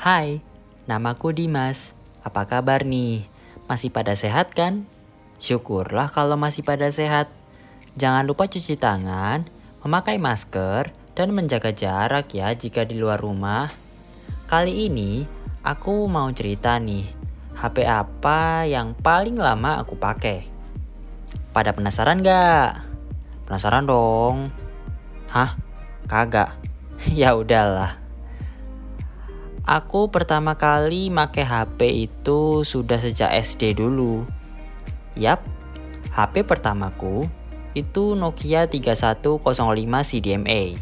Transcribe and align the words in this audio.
Hai, 0.00 0.40
namaku 0.88 1.28
Dimas. 1.36 1.92
Apa 2.24 2.48
kabar 2.48 2.88
nih? 2.88 3.20
Masih 3.68 3.92
pada 3.92 4.16
sehat 4.16 4.56
kan? 4.56 4.88
Syukurlah 5.36 6.08
kalau 6.08 6.40
masih 6.40 6.64
pada 6.64 6.88
sehat. 6.88 7.28
Jangan 8.00 8.24
lupa 8.24 8.48
cuci 8.48 8.80
tangan, 8.80 9.44
memakai 9.84 10.16
masker, 10.16 10.88
dan 11.12 11.36
menjaga 11.36 11.76
jarak 11.76 12.32
ya 12.32 12.48
jika 12.56 12.88
di 12.88 12.96
luar 12.96 13.20
rumah. 13.20 13.68
Kali 14.48 14.88
ini 14.88 15.28
aku 15.60 16.08
mau 16.08 16.32
cerita 16.32 16.80
nih, 16.80 17.04
HP 17.60 17.84
apa 17.84 18.64
yang 18.64 18.96
paling 18.96 19.36
lama 19.36 19.84
aku 19.84 20.00
pakai? 20.00 20.48
Pada 21.52 21.76
penasaran 21.76 22.24
gak? 22.24 22.88
Penasaran 23.44 23.84
dong. 23.84 24.48
Hah? 25.28 25.60
Kagak. 26.08 26.56
ya 27.12 27.36
udahlah. 27.36 28.00
Aku 29.70 30.10
pertama 30.10 30.58
kali 30.58 31.14
make 31.14 31.46
HP 31.46 32.10
itu 32.10 32.66
sudah 32.66 32.98
sejak 32.98 33.30
SD 33.38 33.78
dulu. 33.78 34.26
Yap, 35.14 35.46
HP 36.10 36.42
pertamaku 36.42 37.30
itu 37.78 38.18
Nokia 38.18 38.66
3105 38.66 39.38
CDMA. 40.02 40.74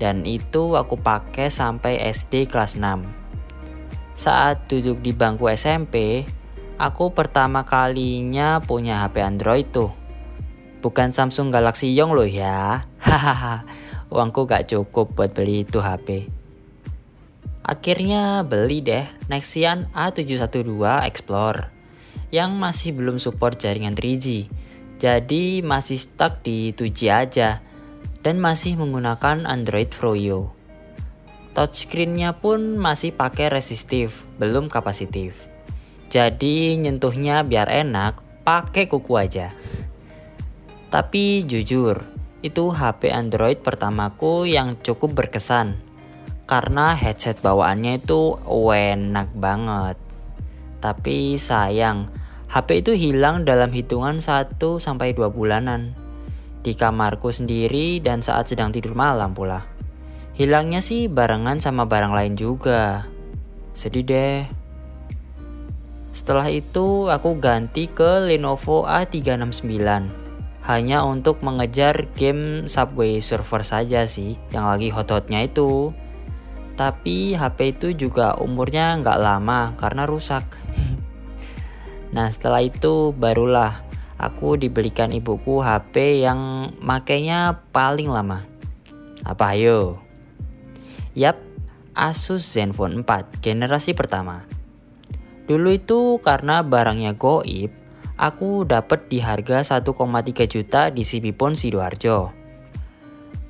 Dan 0.00 0.24
itu 0.24 0.80
aku 0.80 0.96
pakai 0.96 1.52
sampai 1.52 2.00
SD 2.08 2.48
kelas 2.48 2.80
6. 2.80 3.04
Saat 4.16 4.64
duduk 4.72 5.04
di 5.04 5.12
bangku 5.12 5.52
SMP, 5.52 6.24
aku 6.80 7.12
pertama 7.12 7.68
kalinya 7.68 8.64
punya 8.64 9.04
HP 9.04 9.20
Android 9.20 9.68
tuh. 9.68 9.92
Bukan 10.80 11.12
Samsung 11.12 11.52
Galaxy 11.52 11.92
Young 11.92 12.16
loh 12.16 12.24
ya. 12.24 12.80
Hahaha, 12.96 13.68
uangku 14.08 14.48
gak 14.48 14.72
cukup 14.72 15.12
buat 15.12 15.36
beli 15.36 15.68
itu 15.68 15.84
HP. 15.84 16.35
Akhirnya 17.66 18.46
beli 18.46 18.78
deh 18.78 19.10
Nexian 19.26 19.90
A712 19.90 20.70
Explore 21.10 21.74
yang 22.30 22.54
masih 22.54 22.94
belum 22.94 23.18
support 23.18 23.58
jaringan 23.58 23.98
3G. 23.98 24.46
Jadi 25.02 25.66
masih 25.66 25.98
stuck 25.98 26.46
di 26.46 26.70
2G 26.70 27.00
aja 27.10 27.58
dan 28.22 28.38
masih 28.38 28.78
menggunakan 28.78 29.50
Android 29.50 29.90
Froyo. 29.90 30.54
Touchscreennya 31.58 32.38
pun 32.38 32.78
masih 32.78 33.10
pakai 33.10 33.50
resistif, 33.50 34.22
belum 34.38 34.70
kapasitif. 34.70 35.50
Jadi 36.06 36.78
nyentuhnya 36.78 37.42
biar 37.42 37.66
enak, 37.66 38.22
pakai 38.46 38.86
kuku 38.86 39.12
aja. 39.18 39.50
Tapi 40.86 41.42
jujur, 41.42 41.98
itu 42.46 42.64
HP 42.70 43.10
Android 43.10 43.58
pertamaku 43.58 44.46
yang 44.46 44.70
cukup 44.86 45.18
berkesan. 45.18 45.85
Karena 46.46 46.94
headset 46.94 47.42
bawaannya 47.42 47.98
itu 47.98 48.38
enak 48.46 49.34
banget. 49.34 49.98
Tapi 50.78 51.34
sayang, 51.42 52.06
HP 52.46 52.86
itu 52.86 52.92
hilang 52.94 53.42
dalam 53.42 53.74
hitungan 53.74 54.22
1-2 54.22 54.54
bulanan. 55.34 55.98
Di 56.62 56.78
kamarku 56.78 57.34
sendiri 57.34 57.98
dan 57.98 58.22
saat 58.22 58.46
sedang 58.46 58.70
tidur 58.70 58.94
malam 58.94 59.34
pula. 59.34 59.66
Hilangnya 60.38 60.78
sih 60.78 61.10
barengan 61.10 61.58
sama 61.58 61.90
barang 61.90 62.14
lain 62.14 62.38
juga. 62.38 63.10
Sedih 63.74 64.06
deh. 64.06 64.46
Setelah 66.14 66.46
itu 66.46 67.10
aku 67.10 67.42
ganti 67.42 67.90
ke 67.90 68.22
Lenovo 68.22 68.86
A369. 68.86 69.74
Hanya 70.66 71.02
untuk 71.02 71.42
mengejar 71.42 72.06
game 72.14 72.70
Subway 72.70 73.18
Surfer 73.18 73.66
saja 73.66 74.06
sih 74.06 74.38
yang 74.54 74.70
lagi 74.70 74.94
hot-hotnya 74.94 75.42
itu. 75.42 75.90
Tapi 76.76 77.32
HP 77.32 77.80
itu 77.80 77.88
juga 77.96 78.36
umurnya 78.36 79.00
nggak 79.00 79.18
lama 79.18 79.72
karena 79.80 80.04
rusak. 80.04 80.44
nah 82.14 82.28
setelah 82.28 82.60
itu 82.60 83.16
barulah 83.16 83.80
aku 84.20 84.60
dibelikan 84.60 85.08
ibuku 85.12 85.64
HP 85.64 86.20
yang 86.20 86.72
makainya 86.84 87.64
paling 87.72 88.12
lama. 88.12 88.44
Apa 89.24 89.56
ayo? 89.56 90.00
Yap, 91.16 91.40
Asus 91.96 92.44
Zenfone 92.44 93.00
4 93.00 93.40
generasi 93.40 93.96
pertama. 93.96 94.44
Dulu 95.48 95.72
itu 95.72 96.20
karena 96.20 96.60
barangnya 96.60 97.16
goib, 97.16 97.72
aku 98.20 98.68
dapat 98.68 99.08
di 99.08 99.24
harga 99.24 99.64
1,3 99.64 100.44
juta 100.44 100.92
di 100.92 101.08
Sibipon 101.08 101.56
Sidoarjo. 101.56 102.36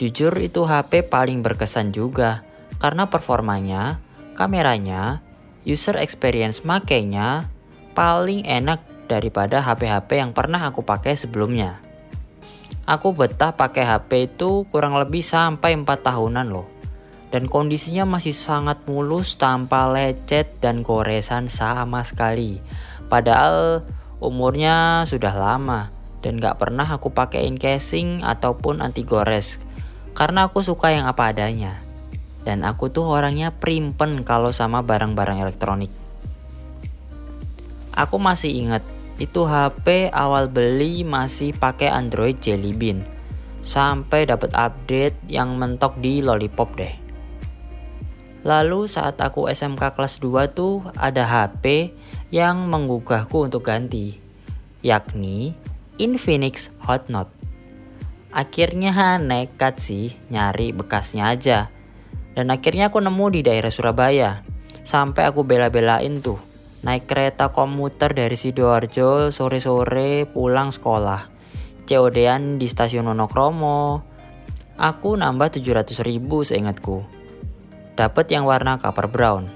Jujur 0.00 0.32
itu 0.40 0.64
HP 0.64 1.12
paling 1.12 1.44
berkesan 1.44 1.92
juga 1.92 2.48
karena 2.80 3.12
performanya, 3.12 4.00
kameranya, 4.32 5.20
user 5.68 6.00
experience 6.00 6.64
makainya 6.64 7.52
paling 7.92 8.48
enak 8.48 8.80
daripada 9.04 9.60
HP-HP 9.60 10.16
yang 10.16 10.32
pernah 10.32 10.64
aku 10.64 10.80
pakai 10.80 11.12
sebelumnya. 11.12 11.84
Aku 12.88 13.12
betah 13.12 13.52
pakai 13.54 13.84
HP 13.84 14.34
itu 14.34 14.64
kurang 14.72 14.96
lebih 14.96 15.20
sampai 15.20 15.76
4 15.76 15.84
tahunan 15.86 16.48
loh. 16.48 16.66
Dan 17.30 17.46
kondisinya 17.46 18.02
masih 18.02 18.34
sangat 18.34 18.82
mulus 18.90 19.38
tanpa 19.38 19.86
lecet 19.86 20.58
dan 20.58 20.82
goresan 20.82 21.46
sama 21.46 22.02
sekali. 22.02 22.58
Padahal 23.06 23.86
umurnya 24.18 25.06
sudah 25.06 25.30
lama 25.30 25.94
dan 26.26 26.42
gak 26.42 26.58
pernah 26.58 26.88
aku 26.90 27.14
pakaiin 27.14 27.54
casing 27.54 28.26
ataupun 28.26 28.82
anti 28.82 29.06
gores. 29.06 29.62
Karena 30.10 30.50
aku 30.50 30.58
suka 30.66 30.90
yang 30.90 31.06
apa 31.06 31.30
adanya. 31.30 31.89
Dan 32.42 32.64
aku 32.64 32.88
tuh 32.88 33.04
orangnya 33.04 33.52
primpen 33.52 34.24
kalau 34.24 34.50
sama 34.50 34.80
barang-barang 34.80 35.44
elektronik. 35.44 35.92
Aku 37.92 38.16
masih 38.16 38.54
ingat 38.64 38.80
itu 39.20 39.44
HP 39.44 40.08
awal 40.16 40.48
beli 40.48 41.04
masih 41.04 41.52
pakai 41.52 41.92
Android 41.92 42.40
Jelly 42.40 42.72
Bean. 42.72 43.04
Sampai 43.60 44.24
dapat 44.24 44.56
update 44.56 45.20
yang 45.28 45.60
mentok 45.60 46.00
di 46.00 46.24
Lollipop 46.24 46.72
deh. 46.80 46.96
Lalu 48.40 48.88
saat 48.88 49.20
aku 49.20 49.52
SMK 49.52 49.92
kelas 49.92 50.16
2 50.24 50.56
tuh 50.56 50.80
ada 50.96 51.28
HP 51.28 51.92
yang 52.32 52.72
menggugahku 52.72 53.52
untuk 53.52 53.68
ganti, 53.68 54.16
yakni 54.80 55.52
Infinix 56.00 56.72
Hot 56.88 57.12
Note. 57.12 57.36
Akhirnya 58.32 59.18
nekat 59.20 59.76
sih 59.84 60.16
nyari 60.32 60.72
bekasnya 60.72 61.28
aja 61.36 61.68
dan 62.34 62.54
akhirnya 62.54 62.94
aku 62.94 63.02
nemu 63.02 63.26
di 63.34 63.40
daerah 63.42 63.72
Surabaya. 63.72 64.46
Sampai 64.86 65.26
aku 65.26 65.42
bela-belain 65.42 66.22
tuh. 66.22 66.38
Naik 66.80 67.10
kereta 67.10 67.52
komuter 67.52 68.16
dari 68.16 68.32
Sidoarjo 68.38 69.28
sore-sore 69.28 70.24
pulang 70.24 70.72
sekolah. 70.72 71.28
COD-an 71.84 72.56
di 72.56 72.66
stasiun 72.70 73.10
Wonokromo. 73.10 74.06
Aku 74.80 75.12
nambah 75.12 75.52
700 75.52 76.00
ribu 76.00 76.40
seingatku. 76.40 77.04
Dapat 77.98 78.32
yang 78.32 78.48
warna 78.48 78.80
copper 78.80 79.12
brown. 79.12 79.52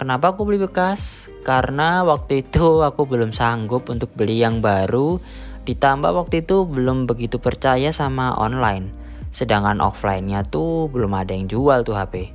Kenapa 0.00 0.32
aku 0.32 0.48
beli 0.48 0.64
bekas? 0.64 1.28
Karena 1.44 2.02
waktu 2.02 2.48
itu 2.48 2.80
aku 2.80 3.04
belum 3.04 3.36
sanggup 3.36 3.92
untuk 3.92 4.16
beli 4.16 4.40
yang 4.40 4.64
baru. 4.64 5.20
Ditambah 5.68 6.16
waktu 6.16 6.40
itu 6.40 6.64
belum 6.64 7.04
begitu 7.04 7.36
percaya 7.36 7.92
sama 7.92 8.32
online 8.32 9.03
Sedangkan 9.34 9.82
offline-nya 9.82 10.46
tuh 10.46 10.86
belum 10.94 11.10
ada 11.18 11.34
yang 11.34 11.50
jual 11.50 11.82
tuh 11.82 11.98
HP. 11.98 12.30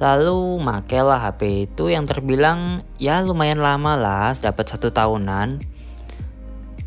Lalu 0.00 0.64
makailah 0.64 1.20
HP 1.20 1.68
itu 1.68 1.92
yang 1.92 2.08
terbilang 2.08 2.80
ya 2.96 3.20
lumayan 3.20 3.60
lama 3.60 4.00
lah, 4.00 4.32
dapat 4.40 4.64
satu 4.64 4.88
tahunan. 4.88 5.60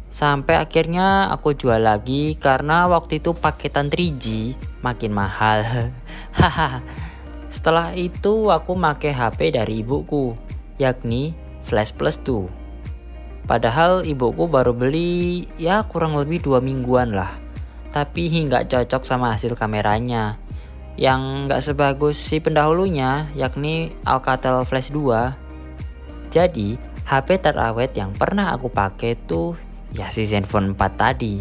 Sampai 0.10 0.58
akhirnya 0.58 1.30
aku 1.30 1.54
jual 1.54 1.78
lagi 1.78 2.34
karena 2.42 2.90
waktu 2.90 3.22
itu 3.22 3.38
paketan 3.38 3.94
3G 3.94 4.58
makin 4.82 5.14
mahal. 5.14 5.62
Haha. 6.42 6.82
Setelah 7.46 7.94
itu 7.94 8.50
aku 8.50 8.74
pakai 8.74 9.14
HP 9.14 9.54
dari 9.54 9.86
ibuku, 9.86 10.34
yakni 10.82 11.38
Flash 11.62 11.94
Plus 11.94 12.18
2. 12.18 13.46
Padahal 13.46 14.10
ibuku 14.10 14.50
baru 14.50 14.74
beli 14.74 15.46
ya 15.62 15.86
kurang 15.86 16.18
lebih 16.18 16.42
dua 16.42 16.58
mingguan 16.58 17.14
lah 17.14 17.45
tapi 17.96 18.28
nggak 18.28 18.68
cocok 18.68 19.08
sama 19.08 19.32
hasil 19.32 19.56
kameranya. 19.56 20.36
Yang 21.00 21.22
nggak 21.48 21.64
sebagus 21.64 22.20
si 22.20 22.44
pendahulunya 22.44 23.32
yakni 23.32 23.96
Alcatel 24.04 24.68
Flash 24.68 24.92
2 24.92 25.46
jadi 26.36 26.76
HP 27.08 27.40
terawet 27.40 27.96
yang 27.96 28.12
pernah 28.12 28.52
aku 28.52 28.68
pakai 28.68 29.16
tuh 29.16 29.56
ya 29.96 30.12
si 30.12 30.28
Zenfone 30.28 30.76
4 30.76 31.00
tadi. 31.00 31.40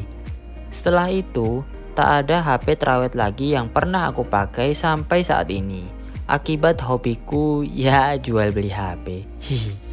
Setelah 0.70 1.10
itu 1.10 1.66
tak 1.98 2.22
ada 2.22 2.46
HP 2.46 2.78
terawet 2.78 3.18
lagi 3.18 3.58
yang 3.58 3.66
pernah 3.66 4.06
aku 4.06 4.22
pakai 4.22 4.70
sampai 4.70 5.26
saat 5.26 5.50
ini. 5.50 5.82
Akibat 6.30 6.78
hobiku 6.78 7.66
ya 7.66 8.14
jual 8.14 8.54
beli 8.54 8.70
HP 8.70 9.26
hihi 9.42 9.83